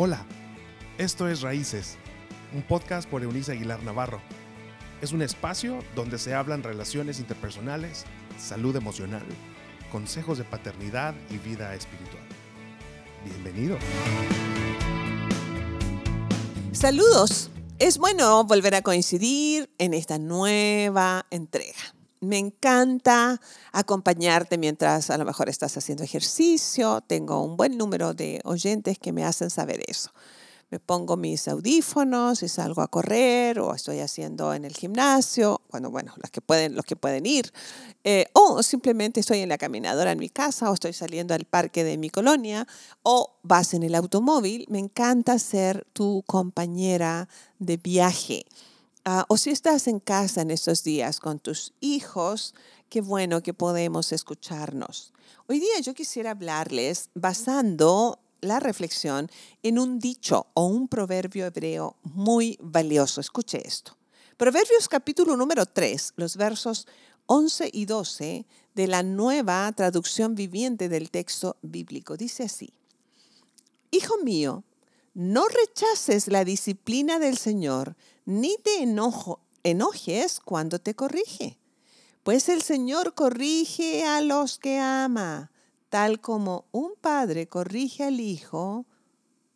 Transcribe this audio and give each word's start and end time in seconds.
Hola, 0.00 0.24
esto 0.96 1.28
es 1.28 1.40
Raíces, 1.40 1.96
un 2.54 2.62
podcast 2.62 3.10
por 3.10 3.24
Eunice 3.24 3.50
Aguilar 3.50 3.82
Navarro. 3.82 4.20
Es 5.02 5.10
un 5.10 5.22
espacio 5.22 5.80
donde 5.96 6.18
se 6.18 6.36
hablan 6.36 6.62
relaciones 6.62 7.18
interpersonales, 7.18 8.04
salud 8.38 8.76
emocional, 8.76 9.24
consejos 9.90 10.38
de 10.38 10.44
paternidad 10.44 11.16
y 11.30 11.38
vida 11.38 11.74
espiritual. 11.74 12.22
Bienvenido. 13.24 13.76
Saludos. 16.70 17.50
Es 17.80 17.98
bueno 17.98 18.44
volver 18.44 18.76
a 18.76 18.82
coincidir 18.82 19.68
en 19.78 19.94
esta 19.94 20.20
nueva 20.20 21.26
entrega. 21.32 21.97
Me 22.20 22.38
encanta 22.38 23.40
acompañarte 23.72 24.58
mientras 24.58 25.10
a 25.10 25.18
lo 25.18 25.24
mejor 25.24 25.48
estás 25.48 25.76
haciendo 25.76 26.02
ejercicio. 26.02 27.00
Tengo 27.06 27.42
un 27.44 27.56
buen 27.56 27.78
número 27.78 28.12
de 28.12 28.40
oyentes 28.44 28.98
que 28.98 29.12
me 29.12 29.24
hacen 29.24 29.50
saber 29.50 29.82
eso. 29.86 30.10
Me 30.70 30.80
pongo 30.80 31.16
mis 31.16 31.48
audífonos 31.48 32.42
y 32.42 32.48
salgo 32.48 32.82
a 32.82 32.88
correr 32.88 33.58
o 33.58 33.74
estoy 33.74 34.00
haciendo 34.00 34.52
en 34.52 34.66
el 34.66 34.74
gimnasio, 34.74 35.62
cuando, 35.70 35.90
bueno, 35.90 36.12
los 36.16 36.30
que 36.30 36.42
pueden, 36.42 36.76
los 36.76 36.84
que 36.84 36.94
pueden 36.94 37.24
ir. 37.24 37.50
Eh, 38.04 38.26
o 38.34 38.62
simplemente 38.62 39.20
estoy 39.20 39.38
en 39.38 39.48
la 39.48 39.56
caminadora 39.56 40.12
en 40.12 40.18
mi 40.18 40.28
casa 40.28 40.70
o 40.70 40.74
estoy 40.74 40.92
saliendo 40.92 41.32
al 41.32 41.46
parque 41.46 41.84
de 41.84 41.96
mi 41.96 42.10
colonia 42.10 42.66
o 43.02 43.38
vas 43.42 43.72
en 43.72 43.82
el 43.82 43.94
automóvil. 43.94 44.66
Me 44.68 44.78
encanta 44.78 45.38
ser 45.38 45.86
tu 45.94 46.22
compañera 46.26 47.28
de 47.58 47.78
viaje. 47.78 48.44
Ah, 49.10 49.24
o 49.28 49.38
si 49.38 49.48
estás 49.48 49.88
en 49.88 50.00
casa 50.00 50.42
en 50.42 50.50
estos 50.50 50.84
días 50.84 51.18
con 51.18 51.38
tus 51.38 51.72
hijos, 51.80 52.54
qué 52.90 53.00
bueno 53.00 53.42
que 53.42 53.54
podemos 53.54 54.12
escucharnos. 54.12 55.14
Hoy 55.46 55.60
día 55.60 55.80
yo 55.80 55.94
quisiera 55.94 56.32
hablarles 56.32 57.08
basando 57.14 58.18
la 58.42 58.60
reflexión 58.60 59.30
en 59.62 59.78
un 59.78 59.98
dicho 59.98 60.48
o 60.52 60.66
un 60.66 60.88
proverbio 60.88 61.46
hebreo 61.46 61.96
muy 62.02 62.58
valioso. 62.60 63.22
Escuche 63.22 63.66
esto. 63.66 63.96
Proverbios 64.36 64.90
capítulo 64.90 65.38
número 65.38 65.64
3, 65.64 66.12
los 66.16 66.36
versos 66.36 66.86
11 67.24 67.70
y 67.72 67.86
12 67.86 68.44
de 68.74 68.86
la 68.88 69.02
nueva 69.02 69.72
traducción 69.72 70.34
viviente 70.34 70.90
del 70.90 71.10
texto 71.10 71.56
bíblico. 71.62 72.18
Dice 72.18 72.42
así, 72.42 72.74
Hijo 73.90 74.18
mío, 74.18 74.64
no 75.14 75.46
rechaces 75.48 76.28
la 76.28 76.44
disciplina 76.44 77.18
del 77.18 77.38
Señor, 77.38 77.96
ni 78.28 78.58
te 78.58 78.82
enojes 79.62 80.40
cuando 80.40 80.78
te 80.78 80.94
corrige. 80.94 81.56
Pues 82.24 82.50
el 82.50 82.60
Señor 82.60 83.14
corrige 83.14 84.04
a 84.04 84.20
los 84.20 84.58
que 84.58 84.78
ama, 84.78 85.50
tal 85.88 86.20
como 86.20 86.66
un 86.70 86.92
padre 87.00 87.48
corrige 87.48 88.04
al 88.04 88.20
hijo, 88.20 88.84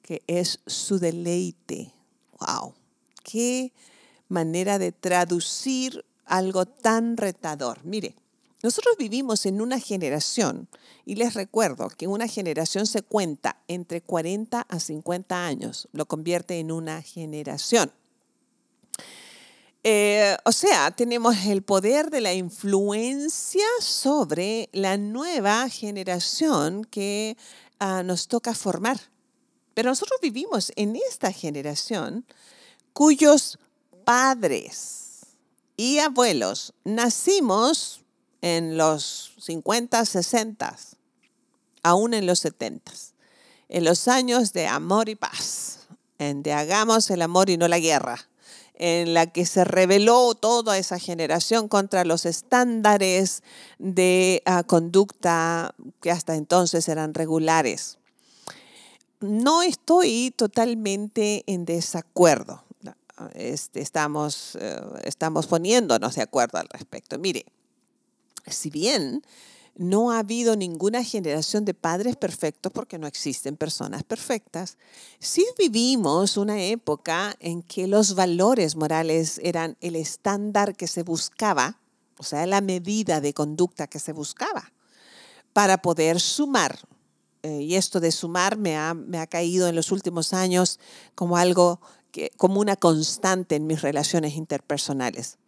que 0.01 0.23
es 0.27 0.61
su 0.67 0.99
deleite. 0.99 1.93
¡Wow! 2.41 2.73
¡Qué 3.23 3.75
manera 4.29 4.79
de 4.79 4.91
traducir 4.91 6.07
algo 6.25 6.65
tan 6.65 7.19
retador! 7.19 7.85
Mire, 7.85 8.17
nosotros 8.63 8.97
vivimos 8.99 9.45
en 9.45 9.61
una 9.61 9.81
generación, 9.81 10.67
y 11.05 11.17
les 11.17 11.35
recuerdo 11.35 11.91
que 11.91 12.07
una 12.07 12.27
generación 12.27 12.87
se 12.87 13.03
cuenta 13.03 13.63
entre 13.69 14.01
40 14.01 14.63
a 14.63 14.81
50 14.81 15.45
años, 15.45 15.91
lo 15.93 16.07
convierte 16.07 16.59
en 16.59 16.73
una 16.73 17.03
generación. 17.03 17.93
Eh, 19.85 20.37
o 20.45 20.53
sea, 20.53 20.93
tenemos 20.93 21.37
el 21.47 21.63
poder 21.63 22.11
de 22.11 22.21
la 22.21 22.33
influencia 22.33 23.67
sobre 23.81 24.69
la 24.73 24.97
nueva 24.97 25.69
generación 25.69 26.85
que 26.85 27.37
ah, 27.81 28.03
nos 28.05 28.29
toca 28.29 28.55
formar. 28.55 29.01
Pero 29.75 29.91
nosotros 29.91 30.21
vivimos 30.21 30.73
en 30.77 30.97
esta 30.97 31.33
generación 31.33 32.25
cuyos 32.93 33.59
padres 34.05 35.03
y 35.77 35.99
abuelos 35.99 36.75
nacimos 36.85 38.03
en 38.41 38.77
los 38.77 39.35
50, 39.41 40.05
60, 40.05 40.77
aún 41.83 42.15
en 42.15 42.27
los 42.27 42.41
70, 42.41 42.93
en 43.69 43.85
los 43.85 44.07
años 44.09 44.53
de 44.53 44.67
amor 44.67 45.09
y 45.09 45.15
paz, 45.15 45.89
en 46.19 46.43
de 46.43 46.53
hagamos 46.53 47.11
el 47.11 47.23
amor 47.23 47.51
y 47.51 47.57
no 47.57 47.67
la 47.69 47.79
guerra, 47.79 48.29
en 48.85 49.15
la 49.15 49.29
que 49.29 49.47
se 49.47 49.63
rebeló 49.63 50.35
toda 50.35 50.77
esa 50.77 50.99
generación 50.99 51.69
contra 51.69 52.05
los 52.05 52.27
estándares 52.27 53.45
de 53.79 54.43
ah, 54.45 54.65
conducta 54.65 55.73
que 56.01 56.11
hasta 56.11 56.35
entonces 56.35 56.89
eran 56.89 57.15
regulares. 57.15 57.99
No 59.21 59.63
estoy 59.63 60.35
totalmente 60.37 61.45
en 61.47 61.65
desacuerdo. 61.65 62.65
Este, 63.35 63.81
estamos, 63.81 64.59
eh, 64.61 64.81
estamos 65.05 65.47
poniéndonos 65.47 66.17
de 66.17 66.23
acuerdo 66.23 66.59
al 66.59 66.67
respecto. 66.69 67.21
Mire, 67.21 67.47
si 68.49 68.69
bien 68.69 69.23
no 69.77 70.11
ha 70.11 70.19
habido 70.19 70.57
ninguna 70.57 71.03
generación 71.03 71.65
de 71.65 71.75
padres 71.75 72.17
perfectos 72.17 72.73
porque 72.73 72.99
no 72.99 73.07
existen 73.07 73.57
personas 73.57 74.03
perfectas, 74.03 74.77
sí 75.19 75.47
vivimos 75.59 76.37
una 76.37 76.63
época 76.63 77.35
en 77.41 77.63
que 77.63 77.87
los 77.87 78.15
valores 78.15 78.77
morales 78.77 79.41
eran 79.43 79.77
el 79.81 79.97
estándar 79.97 80.77
que 80.77 80.87
se 80.87 81.03
buscaba, 81.03 81.81
o 82.19 82.23
sea, 82.23 82.47
la 82.47 82.61
medida 82.61 83.21
de 83.21 83.35
conducta 83.35 83.87
que 83.87 83.99
se 83.99 84.13
buscaba 84.13 84.73
para 85.53 85.79
poder 85.79 86.21
sumar. 86.21 86.79
Eh, 87.43 87.63
y 87.63 87.75
esto 87.75 87.99
de 87.99 88.13
sumar 88.13 88.57
me 88.57 88.77
ha, 88.77 89.27
caído 89.29 89.67
en 89.67 89.75
los 89.75 89.91
últimos 89.91 90.33
años 90.33 90.79
como 91.15 91.37
algo 91.37 91.81
como 92.37 92.61
una 92.61 92.77
constante 92.77 93.57
en 93.57 93.67
mis 93.67 93.81
relaciones 93.81 94.35
interpersonales. 94.37 95.39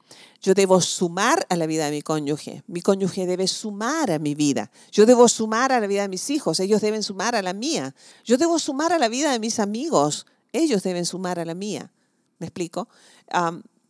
Yo 0.40 0.54
debo 0.54 0.80
sumar 0.80 1.46
a 1.48 1.56
la 1.56 1.66
vida 1.66 1.86
de 1.86 1.90
mi 1.90 2.02
cónyuge. 2.02 2.62
Mi 2.66 2.82
cónyuge 2.82 3.26
debe 3.26 3.46
sumar 3.46 4.10
a 4.10 4.18
mi 4.18 4.34
vida. 4.34 4.70
Yo 4.92 5.06
debo 5.06 5.28
sumar 5.28 5.72
a 5.72 5.80
la 5.80 5.86
vida 5.86 6.02
de 6.02 6.08
mis 6.08 6.30
hijos. 6.30 6.60
Ellos 6.60 6.80
deben 6.80 7.02
sumar 7.02 7.34
a 7.34 7.42
la 7.42 7.52
mía. 7.52 7.94
Yo 8.24 8.36
debo 8.36 8.58
sumar 8.58 8.92
a 8.92 8.98
la 8.98 9.08
vida 9.08 9.32
de 9.32 9.38
mis 9.38 9.58
amigos. 9.58 10.26
Ellos 10.52 10.82
deben 10.82 11.06
sumar 11.06 11.38
a 11.38 11.44
la 11.44 11.54
mía. 11.54 11.92
¿Me 12.38 12.46
explico? 12.46 12.88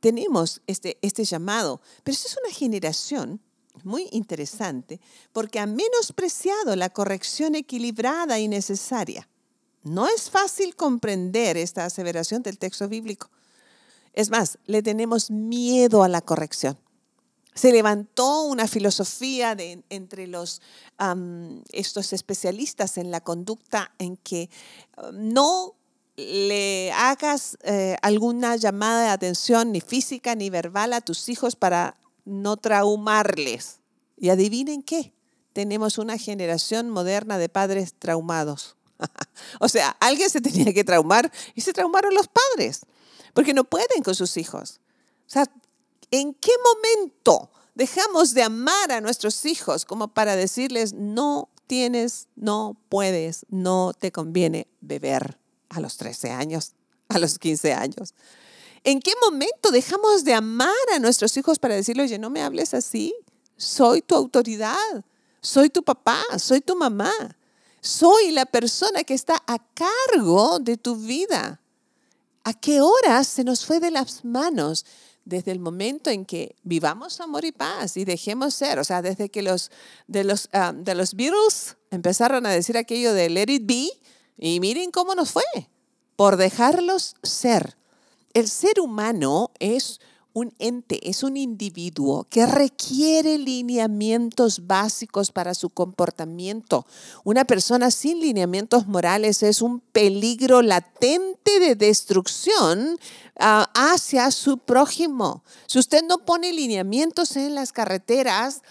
tenemos 0.01 0.61
este, 0.67 0.99
este 1.03 1.25
llamado. 1.25 1.81
Pero 2.03 2.15
es 2.15 2.37
una 2.45 2.55
generación 2.55 3.41
muy 3.83 4.09
interesante 4.13 5.01
porque 5.33 5.59
ha 5.59 5.67
menospreciado 5.67 6.77
la 6.77 6.91
corrección 6.91 7.55
equilibrada 7.55 8.39
y 8.39 8.49
necesaria. 8.49 9.29
No 9.83 10.07
es 10.09 10.31
fácil 10.31 10.77
comprender 10.77 11.57
esta 11.57 11.85
aseveración 11.85 12.43
del 12.43 12.59
texto 12.59 12.89
bíblico. 12.89 13.31
Es 14.15 14.31
más, 14.31 14.59
le 14.67 14.83
tenemos 14.83 15.31
miedo 15.31 16.05
a 16.05 16.09
la 16.09 16.21
corrección. 16.21 16.79
Se 17.53 17.73
levantó 17.73 18.43
una 18.45 18.67
filosofía 18.67 19.57
entre 19.91 20.27
los, 20.27 20.63
estos 21.71 22.13
especialistas 22.13 22.97
en 22.97 23.11
la 23.11 23.21
conducta 23.21 23.93
en 23.99 24.17
que 24.17 24.51
um, 24.97 25.33
no 25.33 25.75
le 26.17 26.93
hagas 26.93 27.59
eh, 27.63 27.97
alguna 28.03 28.57
llamada 28.57 29.03
de 29.03 29.09
atención 29.11 29.73
ni 29.73 29.81
física 29.81 30.37
ni 30.37 30.49
verbal 30.49 30.93
a 30.93 31.01
tus 31.01 31.29
hijos 31.29 31.57
para 31.57 31.97
no 32.25 32.57
traumarles. 32.57 33.81
Y 34.17 34.29
adivinen 34.31 34.83
qué, 34.83 35.13
tenemos 35.53 35.99
una 35.99 36.19
generación 36.19 36.89
moderna 36.91 37.37
de 37.39 37.49
padres 37.49 37.95
traumados. 37.95 38.77
o 39.61 39.69
sea, 39.69 39.97
alguien 40.01 40.31
se 40.31 40.41
tenía 40.41 40.73
que 40.73 40.85
traumar 40.85 41.33
y 41.57 41.63
se 41.63 41.73
traumaron 41.73 42.15
los 42.15 42.29
padres 42.29 42.83
porque 43.35 43.53
no 43.53 43.65
pueden 43.65 44.03
con 44.03 44.15
sus 44.15 44.39
hijos. 44.39 44.81
O 45.27 45.31
sea, 45.31 45.45
¿en 46.11 46.33
qué 46.35 46.53
momento 46.65 47.51
dejamos 47.75 48.33
de 48.33 48.45
amar 48.45 48.93
a 48.93 49.01
nuestros 49.01 49.45
hijos 49.45 49.85
como 49.85 50.09
para 50.09 50.37
decirles, 50.37 50.95
no 50.95 51.51
tienes, 51.67 52.29
no 52.37 52.81
puedes, 52.89 53.45
no 53.51 53.93
te 53.93 54.13
conviene 54.13 54.69
beber 54.81 55.39
a 55.69 55.81
los 55.81 55.97
13 55.99 56.31
años, 56.31 56.73
a 57.09 57.19
los 57.19 57.39
15 57.39 57.75
años? 57.75 58.15
¿En 58.85 59.01
qué 59.01 59.13
momento 59.23 59.71
dejamos 59.71 60.25
de 60.25 60.35
amar 60.35 60.75
a 60.95 60.99
nuestros 60.99 61.37
hijos 61.37 61.59
para 61.59 61.75
decirles, 61.75 62.11
oye, 62.11 62.19
no 62.19 62.31
me 62.31 62.43
hables 62.43 62.75
así? 62.75 63.15
Soy 63.57 64.03
tu 64.03 64.15
autoridad, 64.15 65.05
soy 65.41 65.71
tu 65.71 65.83
papá, 65.83 66.23
soy 66.39 66.61
tu 66.61 66.77
mamá, 66.77 67.13
soy 67.81 68.31
la 68.31 68.47
persona 68.47 69.03
que 69.05 69.15
está 69.15 69.43
a 69.47 69.59
cargo 69.59 70.59
de 70.59 70.77
tu 70.77 70.97
vida. 70.97 71.61
¿A 72.45 72.53
qué 72.53 72.83
horas 72.83 73.27
se 73.27 73.43
nos 73.43 73.65
fue 73.65 73.81
de 73.81 73.91
las 73.91 74.25
manos? 74.25 74.85
Desde 75.25 75.51
el 75.51 75.59
momento 75.59 76.11
en 76.11 76.27
que 76.27 76.57
vivamos 76.63 77.19
amor 77.21 77.47
y 77.47 77.53
paz 77.53 77.97
y 77.97 78.05
dejemos 78.05 78.55
ser, 78.55 78.79
o 78.79 78.85
sea, 78.85 79.01
desde 79.01 79.31
que 79.31 79.41
los 79.41 79.71
de 80.07 80.23
los, 80.23 80.51
ah, 80.53 80.75
de 80.77 80.95
los 80.95 81.15
Beatles 81.15 81.79
empezaron 81.91 82.45
a 82.45 82.51
decir 82.51 82.77
aquello 82.77 83.15
de 83.15 83.31
let 83.31 83.47
it 83.49 83.63
be, 83.65 83.89
y 84.37 84.61
miren 84.61 84.91
cómo 84.91 85.15
nos 85.15 85.31
fue, 85.31 85.43
por 86.17 86.37
dejarlos 86.37 87.15
ser. 87.23 87.79
El 88.35 88.49
ser 88.49 88.81
humano 88.81 89.51
es 89.59 90.01
un 90.35 90.53
ente, 90.59 91.09
es 91.09 91.23
un 91.23 91.37
individuo 91.37 92.27
que 92.29 92.45
requiere 92.45 93.39
lineamientos 93.39 94.67
básicos 94.67 95.31
para 95.31 95.55
su 95.55 95.71
comportamiento. 95.71 96.87
Una 97.23 97.45
persona 97.45 97.93
sin 97.93 98.21
lineamientos 98.21 98.89
morales 98.89 99.45
es 99.45 99.63
un 99.63 99.79
peligro 99.79 100.61
latente 100.61 101.61
de 101.61 101.77
destrucción 101.77 102.99
ah, 103.39 103.71
hacia 103.75 104.33
su 104.33 104.59
prójimo. 104.59 105.45
Si 105.67 105.79
usted 105.79 106.03
no 106.03 106.19
pone 106.19 106.53
lineamientos 106.53 107.37
en 107.37 107.55
las 107.55 107.73
carreteras, 107.73 108.63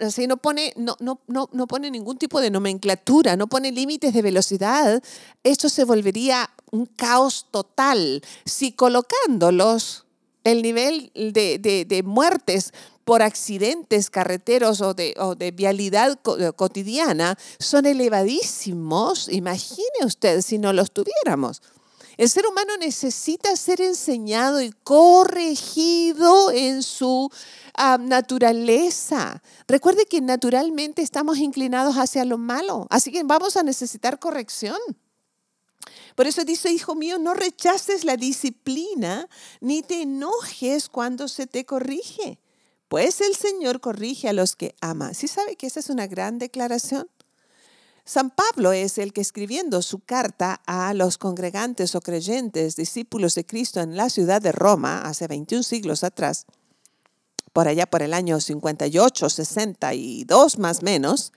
así 0.00 0.26
no 0.26 0.38
pone, 0.38 0.72
no, 0.76 0.96
no, 1.00 1.20
no, 1.26 1.50
no 1.52 1.66
pone 1.66 1.90
ningún 1.90 2.16
tipo 2.16 2.40
de 2.40 2.50
nomenclatura, 2.50 3.36
no 3.36 3.46
pone 3.46 3.72
límites 3.72 4.14
de 4.14 4.22
velocidad, 4.22 5.02
esto 5.44 5.68
se 5.68 5.84
volvería 5.84 6.48
un 6.70 6.86
caos 6.86 7.46
total. 7.50 8.22
Si 8.46 8.72
colocándolos 8.72 10.06
el 10.50 10.62
nivel 10.62 11.10
de, 11.14 12.02
muertes 12.04 12.72
por 13.04 13.22
accidentes 13.22 14.10
carreteros 14.10 14.80
o 14.80 14.94
de, 14.94 15.14
de 15.36 15.50
vialidad 15.50 16.18
eh, 16.38 16.52
cotidiana 16.54 17.38
son 17.58 17.86
elevadísimos. 17.86 19.28
Imagine 19.28 20.04
usted 20.04 20.42
si 20.42 20.58
no 20.58 20.72
los 20.72 20.90
tuviéramos. 20.90 21.62
El 22.18 22.28
ser 22.28 22.48
humano 22.48 22.76
necesita 22.76 23.54
ser 23.54 23.80
enseñado 23.80 24.60
y 24.60 24.72
corregido 24.82 26.50
en 26.50 26.82
su 26.82 27.30
ah, 27.74 27.96
naturaleza. 27.96 29.40
Recuerde 29.68 30.04
que 30.04 30.20
naturalmente 30.20 31.00
estamos 31.00 31.38
inclinados 31.38 31.94
hacia 31.94 32.24
lo 32.24 32.36
malo, 32.36 32.88
así 32.90 33.12
que 33.12 33.22
vamos 33.22 33.56
a 33.56 33.62
necesitar 33.62 34.18
corrección. 34.18 34.78
Por 36.18 36.26
eso 36.26 36.44
dice, 36.44 36.72
hijo 36.72 36.96
mío, 36.96 37.20
no 37.20 37.32
rechaces 37.32 38.04
la 38.04 38.16
disciplina 38.16 39.28
ni 39.60 39.82
te 39.82 40.02
enojes 40.02 40.88
cuando 40.88 41.28
se 41.28 41.46
te 41.46 41.64
corrige, 41.64 42.40
pues 42.88 43.20
el 43.20 43.36
Señor 43.36 43.80
corrige 43.80 44.28
a 44.28 44.32
los 44.32 44.56
que 44.56 44.74
ama. 44.80 45.14
¿Sí 45.14 45.28
sabe 45.28 45.54
que 45.54 45.68
esa 45.68 45.78
es 45.78 45.90
una 45.90 46.08
gran 46.08 46.40
declaración? 46.40 47.08
San 48.04 48.30
Pablo 48.30 48.72
es 48.72 48.98
el 48.98 49.12
que 49.12 49.20
escribiendo 49.20 49.80
su 49.80 50.00
carta 50.00 50.60
a 50.66 50.92
los 50.92 51.18
congregantes 51.18 51.94
o 51.94 52.00
creyentes, 52.00 52.74
discípulos 52.74 53.36
de 53.36 53.46
Cristo 53.46 53.78
en 53.80 53.96
la 53.96 54.10
ciudad 54.10 54.42
de 54.42 54.50
Roma, 54.50 55.02
hace 55.02 55.28
21 55.28 55.62
siglos 55.62 56.02
atrás, 56.02 56.46
por 57.52 57.68
allá 57.68 57.86
por 57.86 58.02
el 58.02 58.12
año 58.12 58.40
58, 58.40 59.30
62 59.30 60.58
más 60.58 60.82
menos, 60.82 61.32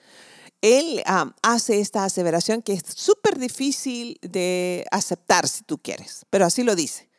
él 0.62 1.04
hace 1.42 1.80
esta 1.80 2.06
aseveración 2.06 2.62
que 2.62 2.74
es 2.74 2.84
súper 2.96 3.40
difícil 3.40 4.20
de 4.22 4.86
aceptar 4.92 5.48
si 5.48 5.64
tú 5.64 5.80
quieres, 5.80 6.26
pero 6.30 6.46
así 6.46 6.64
lo 6.64 6.76
dice. 6.76 7.10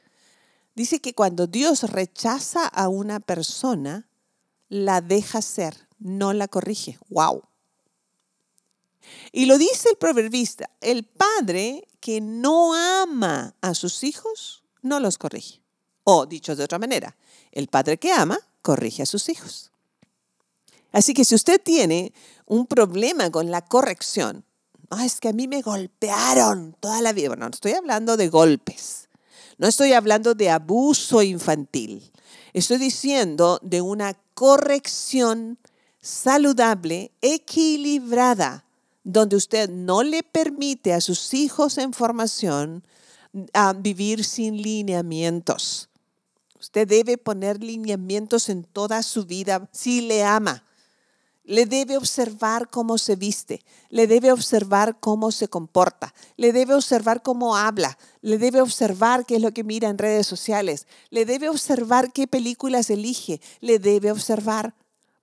Dice 0.75 1.01
que 1.01 1.15
cuando 1.15 1.47
Dios 1.47 1.83
rechaza 1.83 2.67
a 2.67 2.89
una 2.89 3.21
persona, 3.21 4.09
la 4.69 5.01
deja 5.01 5.43
ser, 5.43 5.89
no 5.99 6.33
la 6.33 6.49
corrige. 6.49 6.99
¡Wow! 7.09 7.43
Y 9.33 9.47
lo 9.47 9.59
dice 9.59 9.91
el 9.91 9.97
proverbista, 9.97 10.71
el 10.81 11.05
padre 11.05 11.87
que 12.01 12.21
no 12.21 12.75
ama 12.75 13.55
a 13.61 13.75
sus 13.75 14.05
hijos, 14.05 14.63
no 14.81 15.01
los 15.01 15.19
corrige. 15.19 15.61
O 16.05 16.27
dicho 16.27 16.57
de 16.57 16.65
otra 16.65 16.79
manera, 16.79 17.17
el 17.51 17.69
padre 17.69 17.99
que 17.99 18.13
ama, 18.13 18.39
corrige 18.63 19.03
a 19.03 19.07
sus 19.07 19.29
hijos. 19.29 19.72
Así 20.93 21.15
que 21.15 21.25
si 21.25 21.35
usted 21.35 21.61
tiene 21.61 22.13
un 22.47 22.67
problema 22.67 23.31
con 23.31 23.51
la 23.51 23.65
corrección, 23.65 24.45
es 25.01 25.21
que 25.21 25.29
a 25.29 25.33
mí 25.33 25.49
me 25.49 25.63
golpearon 25.63 26.77
toda 26.79 27.01
la 27.01 27.13
vida. 27.13 27.29
Bueno, 27.29 27.47
no 27.47 27.53
estoy 27.53 27.73
hablando 27.73 28.17
de 28.17 28.29
golpes, 28.29 29.09
no 29.57 29.67
estoy 29.67 29.95
hablando 29.95 30.35
de 30.35 30.51
abuso 30.51 31.23
infantil. 31.23 32.13
Estoy 32.53 32.77
diciendo 32.77 33.59
de 33.63 33.81
una 33.81 34.15
corrección 34.35 35.59
saludable, 36.03 37.13
equilibrada, 37.23 38.67
donde 39.05 39.37
usted 39.37 39.71
no 39.71 40.03
le 40.03 40.23
permite 40.23 40.93
a 40.93 41.01
sus 41.01 41.33
hijos 41.33 41.79
en 41.79 41.93
formación 41.95 42.85
a 43.55 43.73
vivir 43.73 44.25
sin 44.25 44.61
lineamientos. 44.61 45.89
Usted 46.61 46.87
debe 46.87 47.17
poner 47.17 47.63
lineamientos 47.63 48.49
en 48.51 48.65
toda 48.65 49.03
su 49.03 49.25
vida 49.25 49.69
si 49.73 50.03
le 50.03 50.23
ama 50.23 50.65
le 51.45 51.67
debe 51.67 51.97
observar 51.97 52.71
cómo 52.71 52.99
se 52.99 53.17
viste, 53.17 53.65
le 53.89 54.07
debe 54.07 54.31
observar 54.33 55.01
cómo 55.01 55.33
se 55.33 55.49
comporta, 55.49 56.15
le 56.37 56.53
debe 56.53 56.75
observar 56.75 57.23
cómo 57.23 57.57
habla, 57.57 57.99
le 58.21 58.39
debe 58.39 58.61
observar 58.61 59.27
qué 59.27 59.37
es 59.37 59.43
lo 59.43 59.53
que 59.53 59.65
mira 59.65 59.89
en 59.89 59.99
redes 59.99 60.27
sociales, 60.27 60.87
le 61.11 61.25
debe 61.25 61.49
observar 61.49 62.13
qué 62.13 62.27
películas 62.27 62.91
elige, 62.91 63.41
le 63.61 63.79
debe 63.79 64.13
observar. 64.13 64.75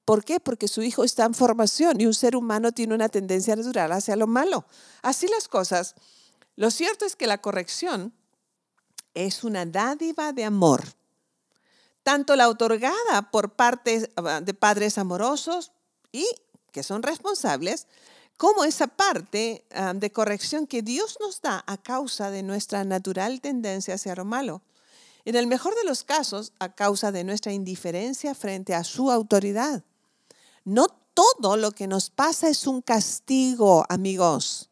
¿Por 0.04 0.25
qué? 0.25 0.39
Porque 0.39 0.68
su 0.68 0.81
hijo 0.81 1.04
está 1.04 1.25
en 1.25 1.36
formación 1.36 2.01
y 2.01 2.06
un 2.06 2.13
ser 2.13 2.36
humano 2.36 2.71
tiene 2.71 2.95
una 2.95 3.10
tendencia 3.10 3.56
natural 3.56 3.92
hacia 3.92 4.16
lo 4.16 4.27
malo. 4.27 4.66
Así 5.01 5.27
las 5.27 5.48
cosas. 5.48 5.95
Lo 6.56 6.71
cierto 6.71 7.06
es 7.06 7.16
que 7.16 7.27
la 7.27 7.38
corrección 7.38 8.13
es 9.13 9.44
una 9.44 9.66
dádiva 9.66 10.33
de 10.33 10.45
amor 10.45 10.83
tanto 12.04 12.36
la 12.36 12.50
otorgada 12.50 13.30
por 13.30 13.54
parte 13.54 14.12
de 14.42 14.54
padres 14.56 14.98
amorosos 14.98 15.71
y 16.11 16.25
que 16.71 16.83
son 16.83 17.03
responsables, 17.03 17.88
como 18.38 18.63
esa 18.63 18.88
parte 18.88 19.65
ah, 19.71 19.94
de 19.94 20.11
corrección 20.11 20.65
que 20.65 20.81
Dios 20.81 21.17
nos 21.19 21.41
da 21.41 21.63
a 21.67 21.77
causa 21.77 22.31
de 22.31 22.44
nuestra 22.44 22.83
natural 22.83 23.41
tendencia 23.41 23.95
hacia 23.95 24.15
lo 24.15 24.23
malo. 24.23 24.61
En 25.25 25.35
el 25.35 25.47
mejor 25.47 25.75
de 25.75 25.83
los 25.83 26.03
casos, 26.03 26.53
a 26.59 26.73
causa 26.73 27.11
de 27.11 27.23
nuestra 27.23 27.51
indiferencia 27.51 28.33
frente 28.33 28.73
a 28.73 28.83
su 28.83 29.11
autoridad. 29.11 29.83
No 30.63 30.88
todo 31.13 31.57
lo 31.57 31.71
que 31.71 31.88
nos 31.88 32.09
pasa 32.09 32.47
es 32.47 32.65
un 32.65 32.81
castigo, 32.81 33.85
amigos. 33.89 34.69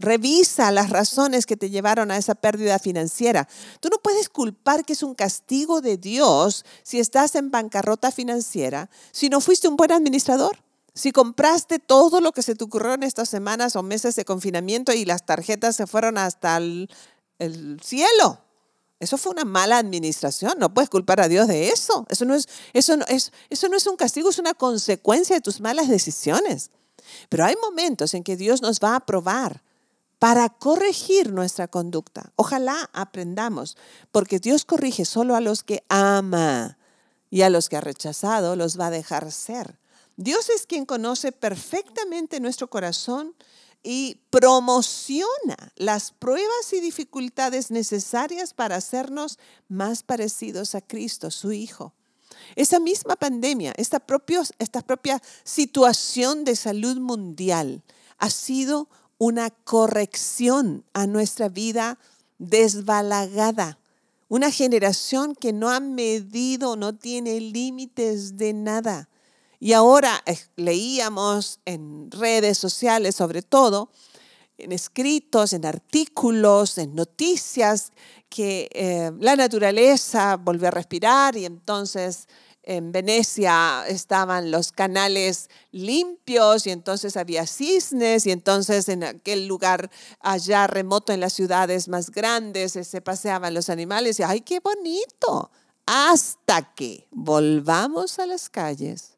Revisa 0.00 0.70
las 0.70 0.90
razones 0.90 1.46
que 1.46 1.56
te 1.56 1.70
llevaron 1.70 2.10
a 2.10 2.16
esa 2.16 2.34
pérdida 2.34 2.78
financiera. 2.78 3.48
Tú 3.80 3.88
no 3.88 3.98
puedes 3.98 4.28
culpar 4.28 4.84
que 4.84 4.94
es 4.94 5.02
un 5.02 5.14
castigo 5.14 5.80
de 5.80 5.96
Dios 5.96 6.64
si 6.82 6.98
estás 6.98 7.34
en 7.34 7.50
bancarrota 7.50 8.10
financiera, 8.10 8.90
si 9.12 9.28
no 9.28 9.40
fuiste 9.40 9.68
un 9.68 9.76
buen 9.76 9.92
administrador, 9.92 10.58
si 10.94 11.12
compraste 11.12 11.78
todo 11.78 12.20
lo 12.20 12.32
que 12.32 12.42
se 12.42 12.54
te 12.54 12.64
ocurrió 12.64 12.94
en 12.94 13.02
estas 13.02 13.28
semanas 13.28 13.76
o 13.76 13.82
meses 13.82 14.16
de 14.16 14.24
confinamiento 14.24 14.92
y 14.92 15.04
las 15.04 15.24
tarjetas 15.24 15.76
se 15.76 15.86
fueron 15.86 16.18
hasta 16.18 16.56
el, 16.56 16.88
cielo. 17.82 18.38
Eso 18.98 19.16
fue 19.16 19.32
una 19.32 19.46
mala 19.46 19.78
administración. 19.78 20.54
No 20.58 20.74
puedes 20.74 20.90
culpar 20.90 21.20
a 21.20 21.28
Dios 21.28 21.48
de 21.48 21.68
eso. 21.68 22.06
Eso 22.10 22.26
no 22.26 22.34
es, 22.34 22.48
eso 22.74 22.98
no 22.98 23.06
es, 23.08 23.32
eso 23.48 23.68
no 23.68 23.76
es 23.78 23.86
un 23.86 23.96
castigo, 23.96 24.28
es 24.28 24.38
una 24.38 24.52
consecuencia 24.52 25.36
de 25.36 25.40
tus 25.40 25.60
malas 25.60 25.88
decisiones. 25.88 26.70
Pero 27.30 27.46
hay 27.46 27.54
momentos 27.62 28.12
en 28.12 28.22
que 28.22 28.36
Dios 28.36 28.60
nos 28.60 28.78
va 28.78 28.96
a 28.96 29.00
probar 29.00 29.62
para 30.20 30.50
corregir 30.50 31.32
nuestra 31.32 31.66
conducta. 31.66 32.30
Ojalá 32.36 32.90
aprendamos, 32.92 33.78
porque 34.12 34.38
Dios 34.38 34.66
corrige 34.66 35.06
solo 35.06 35.34
a 35.34 35.40
los 35.40 35.64
que 35.64 35.82
ama 35.88 36.76
y 37.30 37.40
a 37.40 37.48
los 37.48 37.70
que 37.70 37.78
ha 37.78 37.80
rechazado 37.80 38.54
los 38.54 38.78
va 38.78 38.88
a 38.88 38.90
dejar 38.90 39.32
ser. 39.32 39.80
Dios 40.16 40.50
es 40.50 40.66
quien 40.66 40.84
conoce 40.84 41.32
perfectamente 41.32 42.38
nuestro 42.38 42.68
corazón 42.68 43.34
y 43.82 44.20
promociona 44.28 45.56
las 45.76 46.12
pruebas 46.12 46.70
y 46.74 46.80
dificultades 46.80 47.70
necesarias 47.70 48.52
para 48.52 48.76
hacernos 48.76 49.38
más 49.68 50.02
parecidos 50.02 50.74
a 50.74 50.82
Cristo, 50.82 51.30
su 51.30 51.52
Hijo. 51.52 51.94
Esa 52.56 52.78
misma 52.78 53.16
pandemia, 53.16 53.72
esta, 53.78 54.04
esta 54.58 54.82
propia 54.82 55.22
situación 55.44 56.44
de 56.44 56.56
salud 56.56 56.98
mundial 56.98 57.82
ha 58.18 58.28
sido 58.28 58.90
una 59.20 59.50
corrección 59.50 60.82
a 60.94 61.06
nuestra 61.06 61.50
vida 61.50 61.98
desbalagada. 62.38 63.78
Una 64.28 64.50
generación 64.50 65.34
que 65.34 65.52
no 65.52 65.68
ha 65.68 65.78
medido, 65.78 66.74
no 66.74 66.94
tiene 66.94 67.38
límites 67.38 68.38
de 68.38 68.54
nada. 68.54 69.10
Y 69.58 69.74
ahora 69.74 70.22
eh, 70.24 70.38
leíamos 70.56 71.60
en 71.66 72.10
redes 72.10 72.56
sociales, 72.56 73.14
sobre 73.14 73.42
todo, 73.42 73.90
en 74.56 74.72
escritos, 74.72 75.52
en 75.52 75.66
artículos, 75.66 76.78
en 76.78 76.94
noticias, 76.94 77.92
que 78.30 78.70
eh, 78.72 79.12
la 79.20 79.36
naturaleza 79.36 80.36
volvió 80.36 80.68
a 80.68 80.70
respirar 80.70 81.36
y 81.36 81.44
entonces 81.44 82.26
en 82.62 82.92
Venecia 82.92 83.84
estaban 83.88 84.50
los 84.50 84.72
canales 84.72 85.48
limpios 85.72 86.66
y 86.66 86.70
entonces 86.70 87.16
había 87.16 87.46
cisnes 87.46 88.26
y 88.26 88.30
entonces 88.30 88.88
en 88.88 89.04
aquel 89.04 89.46
lugar 89.46 89.90
allá 90.20 90.66
remoto 90.66 91.12
en 91.12 91.20
las 91.20 91.32
ciudades 91.32 91.88
más 91.88 92.10
grandes 92.10 92.76
eh, 92.76 92.84
se 92.84 93.00
paseaban 93.00 93.54
los 93.54 93.70
animales 93.70 94.20
y 94.20 94.22
¡ay, 94.22 94.42
qué 94.42 94.60
bonito! 94.60 95.50
Hasta 95.86 96.74
que 96.74 97.08
volvamos 97.10 98.18
a 98.18 98.26
las 98.26 98.48
calles 98.48 99.16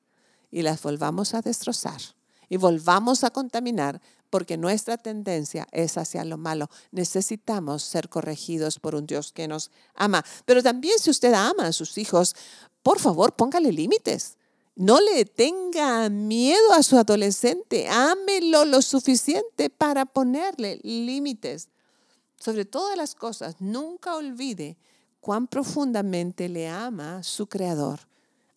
y 0.50 0.62
las 0.62 0.80
volvamos 0.82 1.34
a 1.34 1.42
destrozar 1.42 2.00
y 2.48 2.56
volvamos 2.56 3.24
a 3.24 3.30
contaminar 3.30 4.00
porque 4.32 4.56
nuestra 4.56 4.96
tendencia 4.96 5.68
es 5.72 5.98
hacia 5.98 6.24
lo 6.24 6.38
malo. 6.38 6.70
Necesitamos 6.90 7.82
ser 7.82 8.08
corregidos 8.08 8.78
por 8.78 8.94
un 8.94 9.06
Dios 9.06 9.30
que 9.30 9.46
nos 9.46 9.70
ama. 9.94 10.24
Pero 10.46 10.62
también 10.62 10.98
si 10.98 11.10
usted 11.10 11.34
ama 11.34 11.66
a 11.66 11.72
sus 11.72 11.98
hijos, 11.98 12.34
por 12.82 12.98
favor, 12.98 13.34
póngale 13.34 13.72
límites. 13.72 14.36
No 14.74 15.00
le 15.00 15.24
tenga 15.24 16.08
miedo 16.08 16.72
a 16.72 16.82
su 16.82 16.96
adolescente. 16.96 17.88
Ámelo 17.88 18.64
lo 18.64 18.80
suficiente 18.82 19.70
para 19.70 20.06
ponerle 20.06 20.80
límites. 20.82 21.68
Sobre 22.36 22.64
todas 22.64 22.96
las 22.96 23.14
cosas, 23.14 23.56
nunca 23.60 24.16
olvide 24.16 24.76
cuán 25.20 25.46
profundamente 25.46 26.48
le 26.48 26.68
ama 26.68 27.22
su 27.22 27.46
creador. 27.46 28.00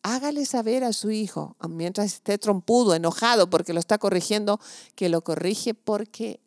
Hágale 0.01 0.45
saber 0.45 0.83
a 0.83 0.93
su 0.93 1.11
hijo, 1.11 1.55
mientras 1.67 2.13
esté 2.13 2.37
trompudo, 2.37 2.95
enojado 2.95 3.49
porque 3.49 3.73
lo 3.73 3.79
está 3.79 3.97
corrigiendo, 3.97 4.59
que 4.95 5.09
lo 5.09 5.23
corrige 5.23 5.73
porque 5.73 6.39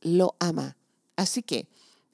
lo 0.00 0.34
ama. 0.38 0.76
Así 1.16 1.42
que 1.42 1.66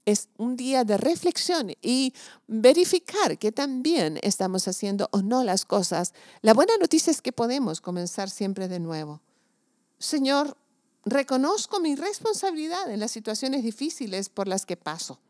es 0.05 0.29
un 0.37 0.57
día 0.57 0.85
de 0.85 0.97
reflexión 0.97 1.73
y 1.81 2.13
verificar 2.47 3.39
que 3.39 3.53
también 3.53 4.19
estamos 4.23 4.67
haciendo 4.67 5.09
o 5.13 5.23
no 5.23 5.45
las 5.45 5.65
cosas. 5.65 6.13
La 6.41 6.55
buena 6.55 6.77
noticia 6.79 7.11
es 7.11 7.23
que 7.23 7.33
podemos 7.33 7.81
comenzar 7.81 8.29
siempre 8.29 8.69
de 8.69 8.81
nuevo. 8.81 9.21
Señor, 9.99 10.57
reconozco 11.05 11.81
mi 11.81 11.95
responsabilidad 11.95 12.91
en 12.91 13.01
las 13.01 13.13
situaciones 13.13 13.63
difíciles 13.63 14.29
por 14.29 14.49
las 14.49 14.67
que 14.67 14.77
paso. 14.77 15.21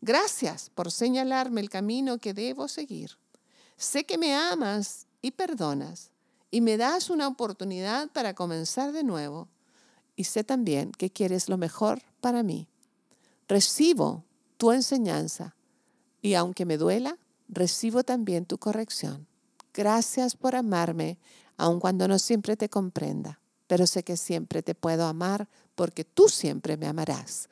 Gracias 0.00 0.70
por 0.74 0.90
señalarme 0.90 1.60
el 1.60 1.70
camino 1.70 2.18
que 2.18 2.34
debo 2.34 2.68
seguir. 2.68 3.16
Sé 3.76 4.04
que 4.04 4.18
me 4.18 4.34
amas 4.34 5.06
y 5.22 5.30
perdonas 5.30 6.10
y 6.50 6.60
me 6.60 6.76
das 6.76 7.10
una 7.10 7.26
oportunidad 7.26 8.10
para 8.10 8.34
comenzar 8.34 8.92
de 8.92 9.02
nuevo. 9.02 9.48
Y 10.16 10.24
sé 10.24 10.44
también 10.44 10.92
que 10.92 11.10
quieres 11.10 11.48
lo 11.48 11.56
mejor 11.56 12.02
para 12.20 12.42
mí. 12.42 12.68
Recibo 13.48 14.24
tu 14.56 14.72
enseñanza 14.72 15.54
y 16.22 16.34
aunque 16.34 16.64
me 16.64 16.78
duela, 16.78 17.18
recibo 17.48 18.02
también 18.02 18.46
tu 18.46 18.58
corrección. 18.58 19.26
Gracias 19.72 20.36
por 20.36 20.54
amarme, 20.54 21.18
aun 21.56 21.80
cuando 21.80 22.08
no 22.08 22.18
siempre 22.18 22.56
te 22.56 22.68
comprenda, 22.68 23.40
pero 23.66 23.86
sé 23.86 24.04
que 24.04 24.16
siempre 24.16 24.62
te 24.62 24.74
puedo 24.74 25.04
amar 25.06 25.48
porque 25.74 26.04
tú 26.04 26.28
siempre 26.28 26.76
me 26.76 26.86
amarás. 26.86 27.48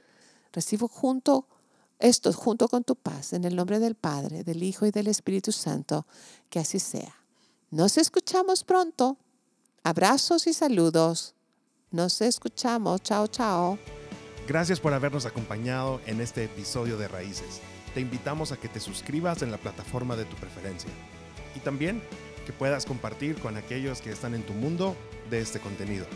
Recibo 0.52 0.88
junto 0.88 1.46
esto 2.02 2.32
junto 2.32 2.66
con 2.66 2.82
tu 2.82 2.96
paz, 2.96 3.32
en 3.32 3.44
el 3.44 3.54
nombre 3.54 3.78
del 3.78 3.94
Padre, 3.94 4.42
del 4.42 4.62
Hijo 4.64 4.86
y 4.86 4.90
del 4.90 5.06
Espíritu 5.06 5.52
Santo, 5.52 6.04
que 6.50 6.58
así 6.58 6.80
sea. 6.80 7.14
Nos 7.70 7.96
escuchamos 7.96 8.64
pronto. 8.64 9.18
Abrazos 9.84 10.48
y 10.48 10.52
saludos. 10.52 11.34
Nos 11.92 12.20
escuchamos. 12.20 13.02
Chao, 13.02 13.28
chao. 13.28 14.01
Gracias 14.48 14.80
por 14.80 14.92
habernos 14.92 15.26
acompañado 15.26 16.00
en 16.06 16.20
este 16.20 16.44
episodio 16.44 16.96
de 16.96 17.08
Raíces. 17.08 17.60
Te 17.94 18.00
invitamos 18.00 18.52
a 18.52 18.56
que 18.56 18.68
te 18.68 18.80
suscribas 18.80 19.42
en 19.42 19.50
la 19.50 19.58
plataforma 19.58 20.16
de 20.16 20.24
tu 20.24 20.36
preferencia 20.36 20.90
y 21.54 21.60
también 21.60 22.02
que 22.46 22.52
puedas 22.52 22.86
compartir 22.86 23.36
con 23.36 23.56
aquellos 23.56 24.00
que 24.00 24.10
están 24.10 24.34
en 24.34 24.42
tu 24.42 24.52
mundo 24.52 24.96
de 25.30 25.40
este 25.40 25.60
contenido. 25.60 26.06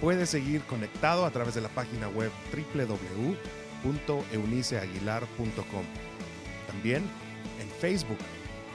Puedes 0.00 0.30
seguir 0.30 0.62
conectado 0.62 1.26
a 1.26 1.30
través 1.30 1.54
de 1.54 1.60
la 1.60 1.68
página 1.68 2.08
web 2.08 2.30
www 2.52 3.36
www.euniceaguilar.com. 3.82 5.84
También 6.66 7.02
en 7.60 7.68
Facebook, 7.80 8.18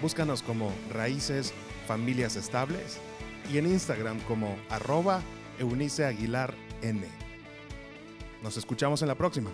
búscanos 0.01 0.41
como 0.41 0.71
Raíces 0.91 1.53
Familias 1.87 2.35
Estables 2.35 2.99
y 3.51 3.57
en 3.57 3.67
Instagram 3.67 4.19
como 4.21 4.57
arroba 4.69 5.21
Eunice. 5.59 6.05
Nos 8.45 8.57
escuchamos 8.57 9.01
en 9.01 9.07
la 9.07 9.15
próxima. 9.15 9.49